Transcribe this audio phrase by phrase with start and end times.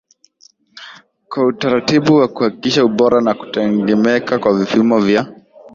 [1.29, 5.25] kwa utaratibu wa kuhakikisha ubora na kutegemeka kwa vipimo vya